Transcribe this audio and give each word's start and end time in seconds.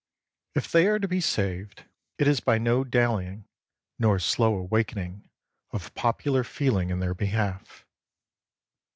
If 0.55 0.71
they 0.71 0.87
are 0.87 0.97
to 0.97 1.07
be 1.07 1.21
saved, 1.21 1.85
it 2.17 2.27
is 2.27 2.39
by 2.39 2.57
no 2.57 2.83
dallying, 2.83 3.45
nor 3.99 4.17
slow 4.17 4.55
awakening 4.55 5.29
of 5.69 5.93
popular 5.93 6.43
feeling 6.43 6.89
in 6.89 6.97
their 6.99 7.13
behalf. 7.13 7.85